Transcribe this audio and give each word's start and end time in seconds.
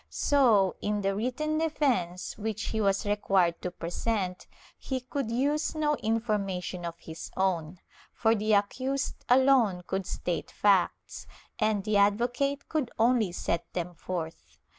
So, 0.09 0.77
in 0.81 1.01
the 1.01 1.13
written 1.13 1.59
defence 1.59 2.35
which 2.35 2.69
he 2.69 2.81
was 2.81 3.05
required 3.05 3.61
to 3.61 3.69
present, 3.69 4.47
he 4.79 5.01
could 5.01 5.29
use 5.29 5.75
no 5.75 5.95
information 5.97 6.85
of 6.85 6.97
his 6.97 7.29
own, 7.37 7.77
for 8.11 8.33
the 8.33 8.53
accused 8.53 9.23
alone 9.29 9.83
could 9.85 10.07
state 10.07 10.49
facts, 10.49 11.27
and 11.59 11.83
the 11.83 11.97
advo 11.99 12.33
cate 12.33 12.67
could 12.67 12.89
only 12.97 13.31
set 13.31 13.71
them 13.73 13.93
forth. 13.93 14.57